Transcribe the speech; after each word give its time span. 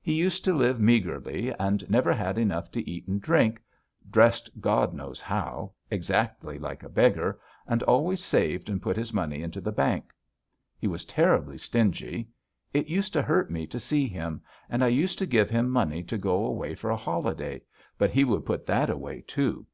He 0.00 0.12
used 0.12 0.44
to 0.44 0.54
live 0.54 0.78
meagrely 0.78 1.52
and 1.58 1.90
never 1.90 2.12
had 2.12 2.38
enough 2.38 2.70
to 2.70 2.88
eat 2.88 3.08
and 3.08 3.20
drink, 3.20 3.60
dressed 4.08 4.48
God 4.60 4.94
knows 4.94 5.20
how, 5.20 5.72
exactly 5.90 6.56
like 6.56 6.84
a 6.84 6.88
beggar, 6.88 7.40
and 7.66 7.82
always 7.82 8.22
saved 8.24 8.68
and 8.68 8.80
put 8.80 8.96
his 8.96 9.12
money 9.12 9.42
into 9.42 9.60
the 9.60 9.72
bank. 9.72 10.12
He 10.78 10.86
was 10.86 11.04
terribly 11.04 11.58
stingy. 11.58 12.28
It 12.72 12.86
used 12.86 13.12
to 13.14 13.22
hurt 13.22 13.50
me 13.50 13.66
to 13.66 13.80
see 13.80 14.06
him, 14.06 14.40
and 14.70 14.84
I 14.84 14.86
used 14.86 15.18
to 15.18 15.26
give 15.26 15.50
him 15.50 15.68
money 15.68 16.04
to 16.04 16.16
go 16.16 16.44
away 16.44 16.76
for 16.76 16.90
a 16.90 16.96
holiday, 16.96 17.60
but 17.98 18.10
he 18.12 18.22
would 18.22 18.46
put 18.46 18.66
that 18.66 18.88
away, 18.88 19.22
too. 19.22 19.66